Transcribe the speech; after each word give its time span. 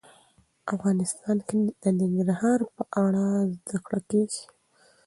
افغانستان 0.75 1.37
کې 1.49 1.59
د 1.83 1.85
ننګرهار 1.99 2.59
په 2.75 2.83
اړه 3.03 3.23
زده 3.53 3.77
کړه 3.85 3.99
کېږي. 4.09 4.43